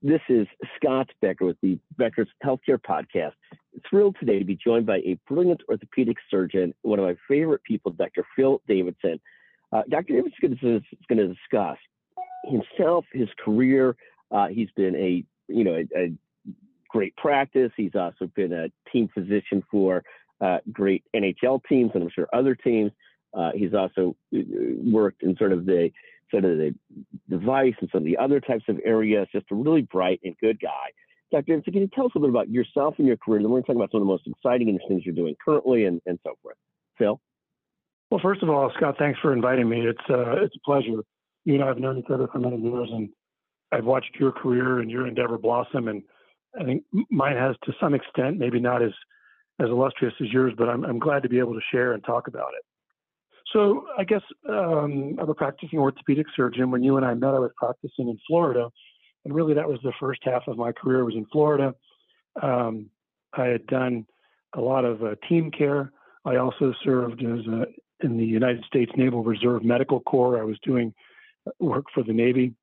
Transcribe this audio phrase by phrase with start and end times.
[0.00, 0.46] This is
[0.76, 3.32] Scott Becker with the Becker's Healthcare Podcast.
[3.90, 7.90] Thrilled today to be joined by a brilliant orthopedic surgeon, one of my favorite people,
[7.90, 8.24] Dr.
[8.36, 9.18] Phil Davidson.
[9.72, 10.14] Uh, Dr.
[10.14, 11.78] Davidson is going to discuss
[12.44, 13.96] himself, his career.
[14.30, 16.12] Uh, he's been a you know a, a,
[16.88, 17.72] great practice.
[17.76, 20.04] He's also been a team physician for
[20.40, 22.92] uh, great NHL teams, and I'm sure other teams.
[23.34, 24.38] Uh, he's also uh,
[24.84, 25.90] worked in sort of the
[26.30, 26.74] sort of the
[27.28, 29.28] device and some of the other types of areas.
[29.32, 30.92] Just a really bright and good guy.
[31.30, 31.42] Dr.
[31.42, 33.36] Davidson, can you tell us a little bit about yourself and your career?
[33.36, 35.36] And then we're going to talk about some of the most exciting things you're doing
[35.44, 36.56] currently and, and so forth.
[36.96, 37.20] Phil?
[38.10, 39.86] Well, first of all, Scott, thanks for inviting me.
[39.86, 41.02] It's uh, it's a pleasure.
[41.44, 43.10] You and I have known each other for many years, and
[43.70, 45.88] I've watched your career and your endeavor blossom.
[45.88, 46.02] And
[46.58, 48.92] I think mine has, to some extent, maybe not as
[49.60, 52.28] as illustrious as yours, but I'm I'm glad to be able to share and talk
[52.28, 52.64] about it.
[53.52, 56.70] So I guess um, I'm a practicing orthopedic surgeon.
[56.70, 58.68] When you and I met, I was practicing in Florida,
[59.24, 61.74] and really that was the first half of my career was in Florida.
[62.42, 62.90] Um,
[63.32, 64.06] I had done
[64.54, 65.92] a lot of uh, team care.
[66.24, 67.66] I also served as a,
[68.04, 70.38] in the United States Naval Reserve Medical Corps.
[70.38, 70.92] I was doing
[71.58, 72.54] work for the Navy,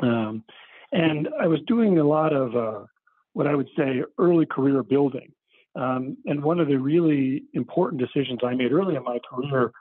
[0.00, 0.44] um,
[0.92, 2.84] and I was doing a lot of uh,
[3.32, 5.32] what I would say early career building.
[5.74, 9.72] Um, and one of the really important decisions I made early in my career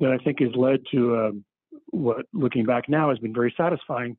[0.00, 1.30] that I think has led to uh,
[1.90, 4.16] what, looking back now, has been very satisfying,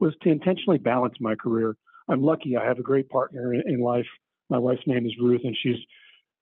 [0.00, 1.76] was to intentionally balance my career.
[2.08, 4.06] I'm lucky; I have a great partner in, in life.
[4.50, 5.76] My wife's name is Ruth, and she's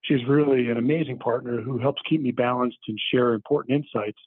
[0.02, 4.18] she's really an amazing partner who helps keep me balanced and share important insights.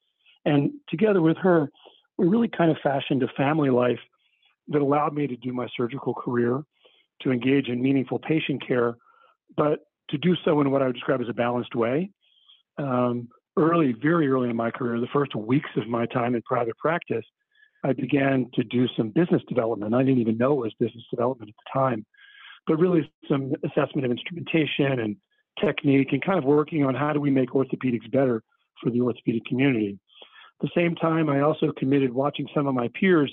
[0.45, 1.69] And together with her,
[2.17, 3.99] we really kind of fashioned a family life
[4.69, 6.61] that allowed me to do my surgical career,
[7.21, 8.95] to engage in meaningful patient care,
[9.55, 12.11] but to do so in what I would describe as a balanced way.
[12.77, 13.29] Um,
[13.59, 17.25] early, very early in my career, the first weeks of my time in private practice,
[17.83, 19.93] I began to do some business development.
[19.93, 22.05] I didn't even know it was business development at the time,
[22.65, 25.15] but really some assessment of instrumentation and
[25.59, 28.41] technique and kind of working on how do we make orthopedics better
[28.81, 29.99] for the orthopedic community.
[30.61, 33.31] At the same time, I also committed watching some of my peers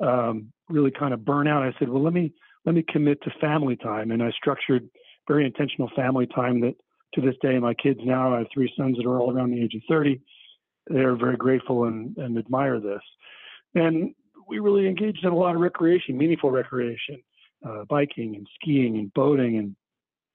[0.00, 1.62] um, really kind of burn out.
[1.62, 2.32] I said, well, let me
[2.64, 4.88] let me commit to family time, and I structured
[5.26, 6.74] very intentional family time that
[7.14, 9.62] to this day, my kids now, I have three sons that are all around the
[9.62, 10.20] age of 30.
[10.86, 13.02] They're very grateful and, and admire this.
[13.74, 14.14] And
[14.48, 17.22] we really engaged in a lot of recreation, meaningful recreation,
[17.66, 19.58] uh, biking and skiing and boating.
[19.58, 19.76] And,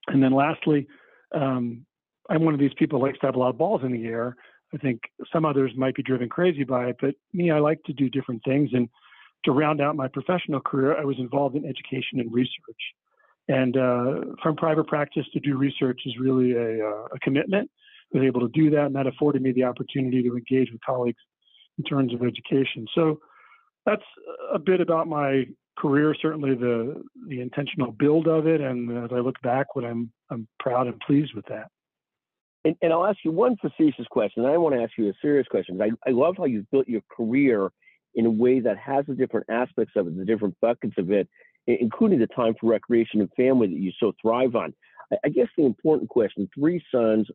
[0.07, 0.87] and then lastly,
[1.33, 1.85] um,
[2.29, 4.05] I'm one of these people who likes to have a lot of balls in the
[4.05, 4.35] air.
[4.73, 7.93] I think some others might be driven crazy by it, but me, I like to
[7.93, 8.69] do different things.
[8.73, 8.89] And
[9.45, 12.51] to round out my professional career, I was involved in education and research.
[13.47, 17.69] And uh, from private practice to do research is really a, uh, a commitment.
[18.13, 20.81] I was able to do that, and that afforded me the opportunity to engage with
[20.85, 21.21] colleagues
[21.77, 22.87] in terms of education.
[22.95, 23.19] So
[23.85, 24.03] that's
[24.53, 25.45] a bit about my
[25.77, 30.11] career, certainly the the intentional build of it, and as I look back, what I'm
[30.29, 31.67] I'm proud and pleased with that.
[32.63, 34.45] And, and I'll ask you one facetious question.
[34.45, 35.79] I want to ask you a serious question.
[35.81, 37.69] I, I love how you've built your career
[38.15, 41.29] in a way that has the different aspects of it, the different buckets of it,
[41.67, 44.73] including the time for recreation and family that you so thrive on.
[45.23, 47.27] I guess the important question three sons,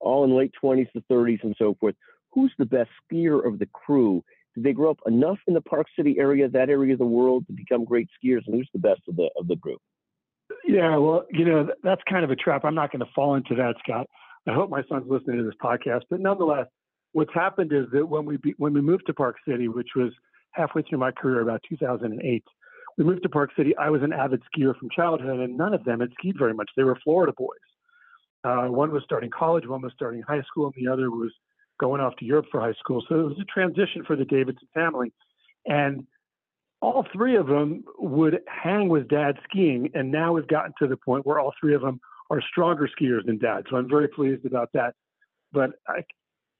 [0.00, 1.94] all in late 20s to 30s and so forth.
[2.32, 4.22] Who's the best skier of the crew?
[4.54, 7.46] Did they grow up enough in the Park City area, that area of the world,
[7.46, 8.42] to become great skiers?
[8.46, 9.80] And who's the best of the of the group?
[10.66, 12.64] Yeah, well, you know, that's kind of a trap.
[12.64, 14.06] I'm not going to fall into that, Scott.
[14.46, 16.02] I hope my son's listening to this podcast.
[16.08, 16.66] But nonetheless,
[17.12, 20.12] what's happened is that when we be, when we moved to Park City, which was
[20.52, 22.44] halfway through my career, about 2008,
[22.98, 23.76] we moved to Park City.
[23.76, 26.68] I was an avid skier from childhood, and none of them had skied very much.
[26.76, 27.48] They were Florida boys.
[28.44, 31.30] Uh, one was starting college, one was starting high school, and the other was
[31.78, 33.04] going off to Europe for high school.
[33.08, 35.12] So it was a transition for the Davidson family.
[35.64, 36.06] And
[36.80, 39.90] all three of them would hang with dad skiing.
[39.94, 42.00] And now we've gotten to the point where all three of them
[42.30, 43.64] are stronger skiers than dad.
[43.70, 44.94] So I'm very pleased about that.
[45.52, 46.04] But I,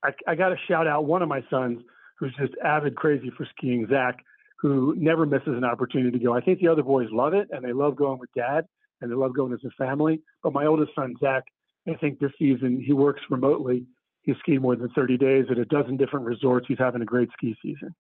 [0.05, 1.83] I, I got to shout out one of my sons
[2.19, 4.19] who's just avid crazy for skiing, Zach,
[4.61, 6.35] who never misses an opportunity to go.
[6.35, 8.67] I think the other boys love it and they love going with dad
[9.01, 10.21] and they love going as a family.
[10.43, 11.45] But my oldest son, Zach,
[11.89, 13.87] I think this season he works remotely.
[14.23, 16.67] He's skied more than 30 days at a dozen different resorts.
[16.69, 17.95] He's having a great ski season.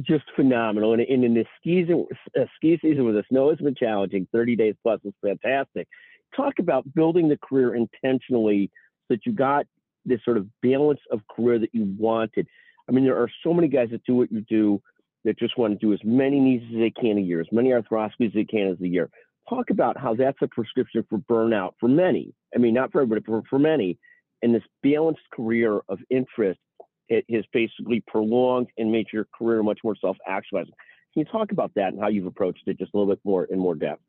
[0.00, 0.92] Just phenomenal.
[0.92, 2.06] And in this ski season,
[2.38, 5.88] uh, ski season where the snow has been challenging, 30 days plus is fantastic.
[6.36, 8.70] Talk about building the career intentionally
[9.08, 9.66] so that you got
[10.04, 12.46] this sort of balance of career that you wanted.
[12.88, 14.80] I mean, there are so many guys that do what you do
[15.24, 17.70] that just want to do as many knees as they can a year, as many
[17.70, 19.10] arthroscopies as they can as a year.
[19.48, 22.34] Talk about how that's a prescription for burnout for many.
[22.54, 23.98] I mean, not for everybody, but for many.
[24.42, 26.58] And this balanced career of interest
[27.08, 30.72] it has basically prolonged and made your career much more self-actualizing.
[31.12, 33.44] Can you talk about that and how you've approached it just a little bit more
[33.44, 34.00] in more depth?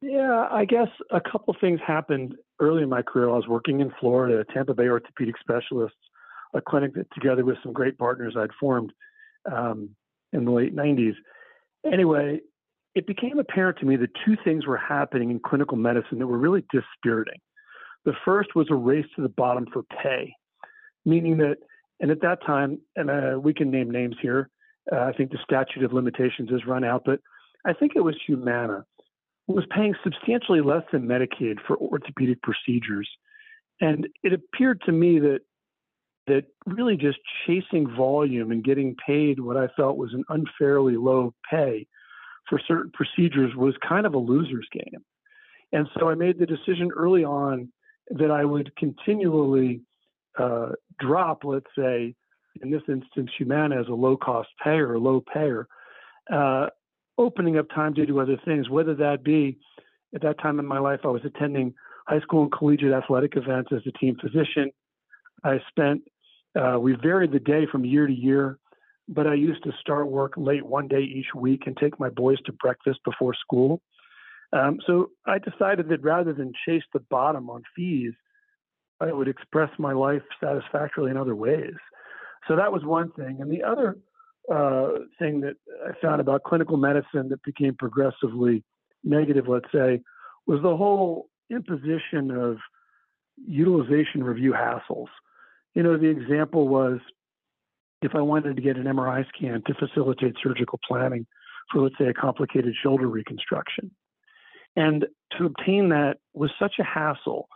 [0.00, 3.30] Yeah, I guess a couple things happened early in my career.
[3.30, 5.98] I was working in Florida, Tampa Bay orthopedic specialists,
[6.54, 8.92] a clinic that together with some great partners I'd formed
[9.50, 9.90] um,
[10.32, 11.14] in the late 90s.
[11.90, 12.40] Anyway,
[12.94, 16.38] it became apparent to me that two things were happening in clinical medicine that were
[16.38, 17.40] really dispiriting.
[18.04, 20.34] The first was a race to the bottom for pay,
[21.04, 21.56] meaning that,
[22.00, 24.50] and at that time, and uh, we can name names here,
[24.90, 27.20] uh, I think the statute of limitations has run out, but
[27.64, 28.84] I think it was Humana
[29.46, 33.08] was paying substantially less than Medicaid for orthopedic procedures.
[33.80, 35.40] And it appeared to me that
[36.26, 41.34] that really just chasing volume and getting paid what I felt was an unfairly low
[41.50, 41.86] pay
[42.48, 45.02] for certain procedures was kind of a loser's game.
[45.72, 47.72] And so I made the decision early on
[48.10, 49.80] that I would continually
[50.38, 52.14] uh, drop, let's say,
[52.60, 55.66] in this instance, Humana as a low cost payer, low payer,
[56.30, 56.66] uh,
[57.18, 59.58] opening up time to do other things, whether that be
[60.14, 61.74] at that time in my life, I was attending
[62.06, 64.70] high school and collegiate athletic events as a team physician.
[65.44, 66.02] I spent,
[66.58, 68.58] uh, we varied the day from year to year,
[69.08, 72.38] but I used to start work late one day each week and take my boys
[72.46, 73.80] to breakfast before school.
[74.52, 78.12] Um, so I decided that rather than chase the bottom on fees,
[79.00, 81.74] I would express my life satisfactorily in other ways.
[82.46, 83.38] So that was one thing.
[83.40, 83.96] And the other
[84.52, 85.54] uh, thing that
[85.86, 88.62] I found about clinical medicine that became progressively
[89.02, 90.00] negative, let's say,
[90.46, 92.58] was the whole imposition of
[93.46, 95.08] utilization review hassles.
[95.74, 97.00] You know, the example was
[98.02, 101.26] if I wanted to get an MRI scan to facilitate surgical planning
[101.70, 103.90] for, let's say, a complicated shoulder reconstruction.
[104.76, 105.06] And
[105.38, 107.48] to obtain that was such a hassle.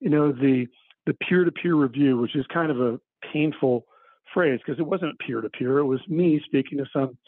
[0.00, 0.66] You know, the
[1.06, 2.98] the peer-to-peer review, which is kind of a
[3.32, 3.84] painful
[4.32, 5.78] phrase because it wasn't peer to peer.
[5.78, 7.18] It was me speaking to some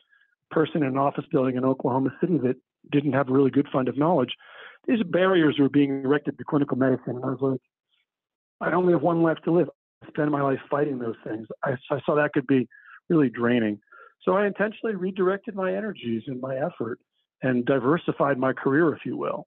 [0.51, 2.57] person in an office building in Oklahoma City that
[2.91, 4.35] didn't have a really good fund of knowledge.
[4.87, 7.17] These barriers were being erected to clinical medicine.
[7.17, 7.61] And I was like,
[8.61, 9.69] I only have one life to live.
[10.17, 11.47] Spend my life fighting those things.
[11.63, 12.67] I, I saw that could be
[13.11, 13.79] really draining.
[14.23, 16.99] So I intentionally redirected my energies and my effort
[17.43, 19.47] and diversified my career, if you will,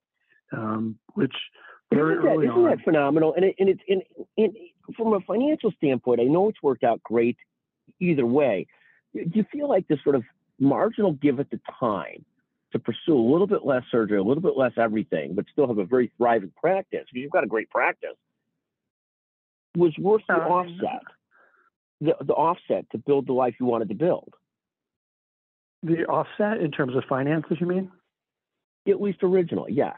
[0.52, 1.34] um, which
[1.92, 2.70] very isn't that, early isn't on.
[2.70, 3.34] that phenomenal?
[3.34, 4.02] And, it, and it's in,
[4.36, 4.54] in,
[4.96, 7.36] from a financial standpoint, I know it's worked out great
[7.98, 8.68] either way.
[9.12, 10.22] Do you feel like this sort of
[10.60, 12.24] marginal give at the time
[12.72, 15.78] to pursue a little bit less surgery, a little bit less everything, but still have
[15.78, 18.16] a very thriving practice because you've got a great practice
[19.76, 21.02] was worth the offset,
[22.00, 24.34] the, the offset to build the life you wanted to build,
[25.82, 27.90] The offset in terms of finances, you mean?
[28.88, 29.94] at least originally, yes.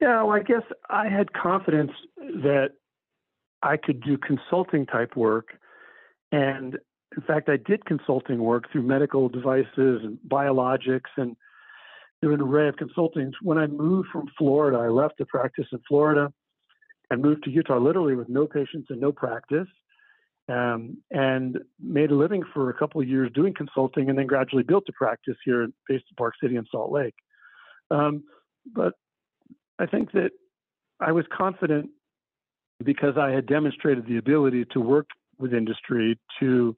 [0.00, 2.70] Yeah, well, I guess I had confidence that
[3.62, 5.48] I could do consulting type work.
[6.30, 6.78] And
[7.16, 11.36] in fact, I did consulting work through medical devices and biologics and
[12.20, 13.32] through an array of consultings.
[13.42, 16.32] When I moved from Florida, I left the practice in Florida
[17.10, 19.68] and moved to Utah literally with no patients and no practice.
[20.50, 24.62] Um, and made a living for a couple of years doing consulting and then gradually
[24.62, 27.14] built a practice here based in Park City and Salt Lake.
[27.90, 28.24] Um,
[28.74, 28.94] but
[29.78, 30.30] I think that
[31.00, 31.90] I was confident
[32.82, 35.08] because I had demonstrated the ability to work
[35.38, 36.76] with industry to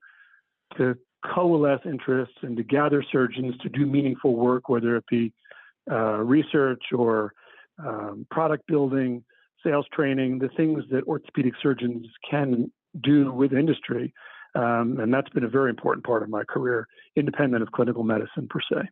[0.76, 5.32] to coalesce interests and to gather surgeons to do meaningful work, whether it be
[5.90, 7.32] uh, research or
[7.78, 9.25] um, product building,
[9.64, 12.71] sales training, the things that orthopedic surgeons can
[13.02, 14.12] do with industry.
[14.55, 18.49] Um, and that's been a very important part of my career, independent of clinical medicine
[18.49, 18.88] per se.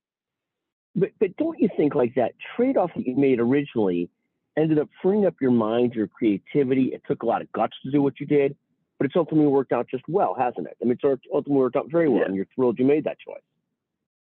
[0.95, 4.09] But, but don't you think like that trade off that you made originally
[4.57, 6.87] ended up freeing up your mind, your creativity?
[6.95, 8.57] It took a lot of guts to do what you did,
[8.99, 10.77] but it's ultimately worked out just well, hasn't it?
[10.81, 12.27] I mean, it's ultimately worked out very well, Yeah.
[12.27, 13.43] and you're thrilled you made that choice.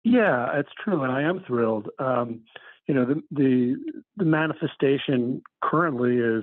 [0.04, 1.88] Yeah, it's true, and I am thrilled.
[1.98, 2.40] Um,
[2.88, 3.76] you know, the, the
[4.16, 6.42] the manifestation currently is,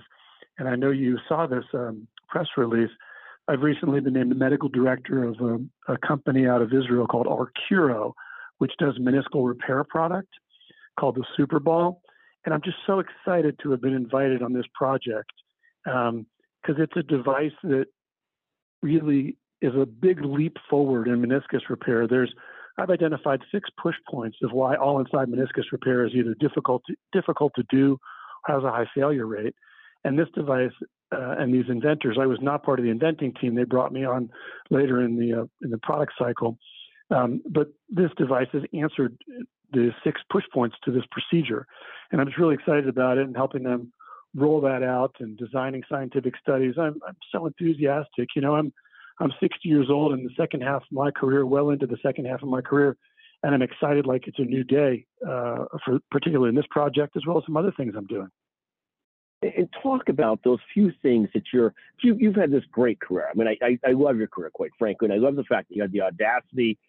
[0.58, 2.92] and I know you saw this um, press release.
[3.48, 7.28] I've recently been named the medical director of a, a company out of Israel called
[7.28, 8.16] Arcuro,
[8.60, 10.30] which does meniscal repair product
[11.00, 12.02] called the Super Ball,
[12.46, 15.32] and I'm just so excited to have been invited on this project
[15.84, 17.86] because it's a device that
[18.82, 22.08] really is a big leap forward in meniscus repair.
[22.08, 22.34] There's
[22.78, 26.96] I've identified six push points of why all inside meniscus repair is either difficult to,
[27.14, 27.98] difficult to do
[28.48, 29.56] or has a high failure rate.
[30.04, 30.72] And this device
[31.12, 33.56] uh, and these inventors, I was not part of the inventing team.
[33.56, 34.30] They brought me on
[34.70, 36.58] later in the uh, in the product cycle.
[37.12, 39.18] Um, but this device has answered
[39.72, 41.66] the six push points to this procedure,
[42.12, 43.92] and I'm just really excited about it and helping them
[44.36, 46.76] roll that out and designing scientific studies.
[46.78, 48.30] I'm, I'm so enthusiastic.
[48.36, 48.74] You know, I'm
[49.20, 52.26] I'm 60 years old in the second half of my career, well into the second
[52.26, 52.98] half of my career,
[53.44, 57.24] and I'm excited like it's a new day, uh, for particularly in this project as
[57.26, 58.30] well as some other things I'm doing.
[59.42, 63.28] And talk about those few things that you're you, you've had this great career.
[63.30, 65.70] I mean, I, I, I love your career, quite frankly, and I love the fact
[65.70, 66.80] that you had the audacity,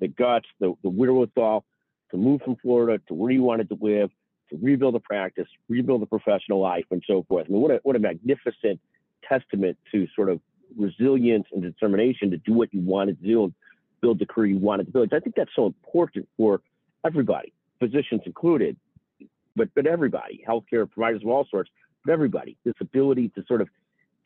[0.00, 1.64] the guts, the, the wherewithal
[2.12, 4.10] to move from Florida to where you wanted to live,
[4.50, 7.46] to rebuild a practice, rebuild a professional life, and so forth.
[7.48, 8.80] I mean, what a what a magnificent
[9.28, 10.40] testament to sort of
[10.76, 13.54] resilience and determination to do what you wanted to do and
[14.00, 15.12] build the career you wanted to build.
[15.12, 16.60] I think that's so important for
[17.04, 18.76] everybody, physicians included,
[19.54, 21.70] but but everybody, healthcare providers of all sorts,
[22.04, 22.56] but everybody.
[22.64, 23.68] This ability to sort of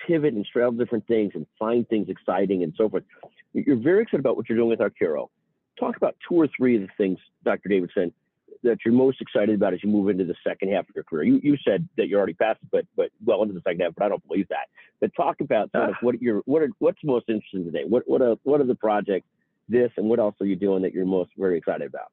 [0.06, 3.04] pivot and straddle different things and find things exciting and so forth.
[3.52, 5.30] You're very excited about what you're doing with Arcuro.
[5.78, 7.68] Talk about two or three of the things, Dr.
[7.68, 8.12] Davidson,
[8.62, 11.24] that you're most excited about as you move into the second half of your career?
[11.24, 14.04] You, you said that you're already past but but well into the second half, but
[14.04, 14.68] I don't believe that.
[15.00, 17.84] But talk about sort of what you're what are what's most interesting today.
[17.86, 19.26] What what are what are the projects,
[19.68, 22.12] this, and what else are you doing that you're most very excited about?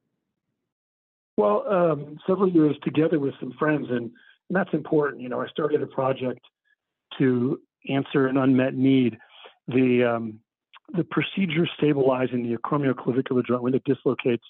[1.38, 4.12] Well, um, several years together with some friends, and, and
[4.50, 5.22] that's important.
[5.22, 6.42] You know, I started a project
[7.20, 9.18] to answer an unmet need.
[9.68, 10.40] The um,
[10.96, 14.44] the procedure stabilizing the acromioclavicular joint when it dislocates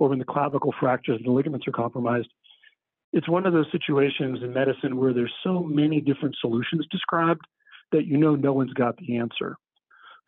[0.00, 2.28] or when the clavicle fractures and the ligaments are compromised.
[3.12, 7.42] It's one of those situations in medicine where there's so many different solutions described
[7.92, 9.56] that you know no one's got the answer.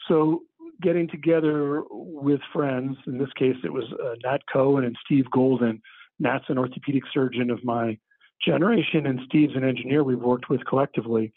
[0.08, 0.42] So
[0.82, 5.80] getting together with friends, in this case it was uh, Nat Cohen and Steve Golden.
[6.20, 7.98] Nat's an orthopedic surgeon of my
[8.44, 11.32] generation, and Steve's an engineer we've worked with collectively.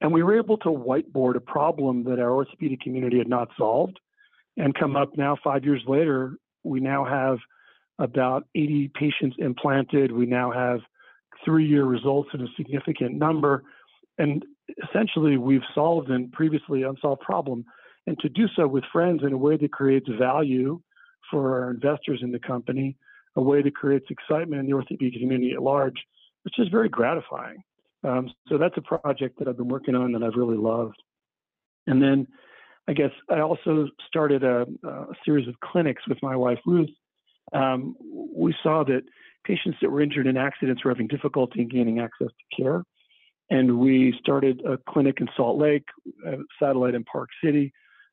[0.00, 4.00] And we were able to whiteboard a problem that our orthopedic community had not solved
[4.56, 7.38] and come up now, five years later, we now have
[8.00, 10.10] about 80 patients implanted.
[10.10, 10.80] We now have
[11.44, 13.62] three year results in a significant number.
[14.18, 14.44] And
[14.88, 17.64] essentially, we've solved an previously unsolved problem.
[18.06, 20.80] And to do so with friends in a way that creates value
[21.30, 22.96] for our investors in the company,
[23.36, 26.02] a way that creates excitement in the orthopedic community at large,
[26.42, 27.62] which is very gratifying.
[28.02, 30.96] Um, so that's a project that I've been working on that I've really loved.
[31.86, 32.26] And then
[32.88, 36.88] I guess I also started a, a series of clinics with my wife Ruth
[37.52, 37.96] um,
[38.34, 39.02] we saw that
[39.44, 42.84] patients that were injured in accidents were having difficulty in gaining access to care.
[43.50, 45.84] And we started a clinic in Salt Lake,
[46.24, 47.72] a satellite in Park City,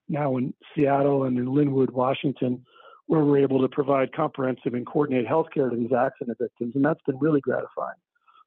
[0.10, 2.66] now in Seattle and in Lynnwood, Washington,
[3.06, 6.74] where we're able to provide comprehensive and coordinated health care to these accident victims.
[6.76, 7.98] And that's been really gratifying.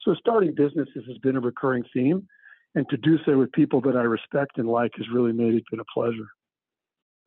[0.03, 2.27] So starting businesses has been a recurring theme.
[2.75, 5.65] And to do so with people that I respect and like has really made it
[5.71, 6.29] been a pleasure.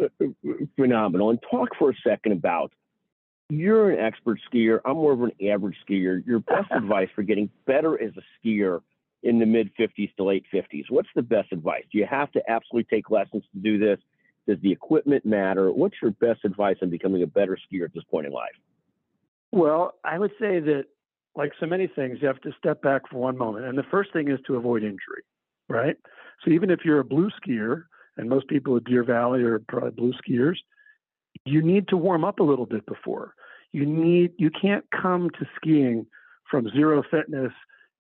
[0.02, 1.30] Uh, uh, phenomenal.
[1.30, 2.72] And talk for a second about
[3.58, 4.80] you're an expert skier.
[4.86, 6.26] I'm more of an average skier.
[6.26, 8.82] Your best advice for getting better as a skier
[9.24, 10.86] in the mid 50s to late 50s?
[10.90, 11.84] What's the best advice?
[11.92, 14.00] Do you have to absolutely take lessons to do this?
[14.48, 15.72] Does the equipment matter?
[15.72, 18.52] What's your best advice on becoming a better skier at this point in life?
[19.52, 20.86] Well, I would say that,
[21.36, 23.66] like so many things, you have to step back for one moment.
[23.66, 25.24] And the first thing is to avoid injury,
[25.70, 25.96] right?
[26.44, 27.84] So even if you're a blue skier,
[28.18, 30.58] and most people at Deer Valley are probably blue skiers,
[31.46, 33.34] you need to warm up a little bit before.
[33.74, 36.06] You need you can't come to skiing
[36.50, 37.52] from zero fitness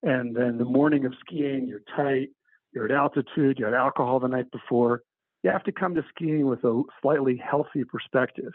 [0.04, 2.30] and then the morning of skiing you're tight,
[2.74, 5.02] you're at altitude, you had alcohol the night before.
[5.44, 8.52] You have to come to skiing with a slightly healthy perspective.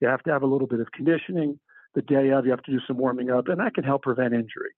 [0.00, 1.58] You have to have a little bit of conditioning.
[1.94, 4.32] The day of, you have to do some warming up, and that can help prevent
[4.32, 4.70] injury.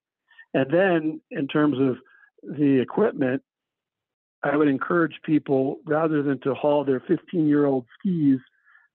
[0.54, 1.96] And then, in terms of
[2.42, 3.42] the equipment,
[4.42, 8.38] I would encourage people rather than to haul their 15 year old skis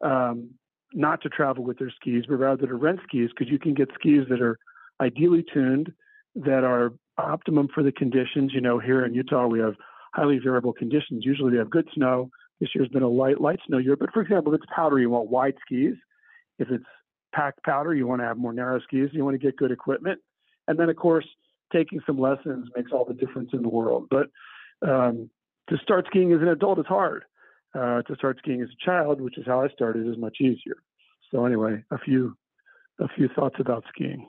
[0.04, 0.50] um,
[0.94, 3.90] not to travel with their skis, but rather to rent skis because you can get
[3.96, 4.58] skis that are
[5.02, 5.92] ideally tuned,
[6.36, 8.54] that are optimum for the conditions.
[8.54, 9.76] You know, here in Utah, we have
[10.14, 11.26] highly variable conditions.
[11.26, 12.30] Usually we have good snow.
[12.60, 13.96] This year's been a light, light snow year.
[13.96, 15.96] But for example, if it's powder, you want wide skis.
[16.58, 16.86] If it's
[17.34, 19.10] packed powder, you want to have more narrow skis.
[19.12, 20.20] You want to get good equipment.
[20.68, 21.28] And then, of course,
[21.72, 24.08] taking some lessons makes all the difference in the world.
[24.10, 24.28] But
[24.88, 25.30] um,
[25.70, 27.26] to start skiing as an adult is hard
[27.74, 30.78] uh, to start skiing as a child, which is how I started, is much easier.
[31.32, 32.36] So anyway, a few
[33.00, 34.28] a few thoughts about skiing.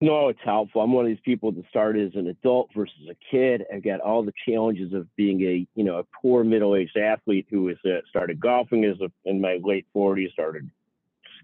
[0.00, 0.82] No, it's helpful.
[0.82, 3.64] I'm one of these people that started as an adult versus a kid.
[3.72, 7.46] I got all the challenges of being a you know a poor middle aged athlete
[7.50, 10.68] who was uh, started golfing as a, in my late 40s, started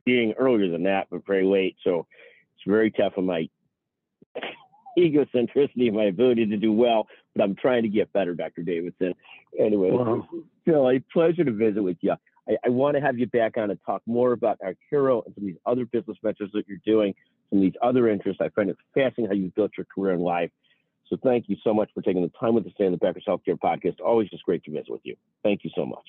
[0.00, 1.76] skiing earlier than that, but very late.
[1.84, 2.06] So
[2.54, 3.48] it's very tough on my
[4.98, 8.62] egocentricity, my ability to do well, but I'm trying to get better, Dr.
[8.62, 9.14] Davidson.
[9.58, 10.26] Anyway, wow.
[10.70, 12.14] Phil, a pleasure to visit with you.
[12.48, 15.44] I, I, want to have you back on and talk more about Arcuro and some
[15.44, 17.14] of these other business ventures that you're doing,
[17.50, 18.40] some of these other interests.
[18.40, 20.50] I find it fascinating how you built your career in life.
[21.08, 23.24] So thank you so much for taking the time with us today on the Becker's
[23.26, 24.00] Healthcare Podcast.
[24.04, 25.16] Always just great to visit with you.
[25.42, 26.04] Thank you so much.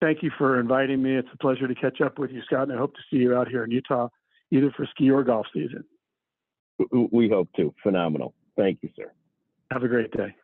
[0.00, 1.16] Thank you for inviting me.
[1.16, 3.34] It's a pleasure to catch up with you, Scott, and I hope to see you
[3.34, 4.08] out here in Utah
[4.50, 5.84] either for ski or golf season.
[7.10, 7.74] We hope to.
[7.82, 8.34] Phenomenal.
[8.56, 9.12] Thank you, sir.
[9.72, 10.34] Have a great day.